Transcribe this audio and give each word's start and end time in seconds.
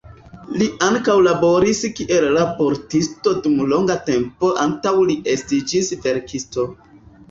Li 0.61 0.69
ankaŭ 0.85 1.15
laboris 1.27 1.81
kiel 1.99 2.27
raportisto 2.39 3.37
dum 3.45 3.61
nelonga 3.63 4.01
tempo 4.11 4.53
antaŭ 4.67 4.99
li 5.07 5.23
estiĝis 5.39 5.97
verkisto. 6.11 6.73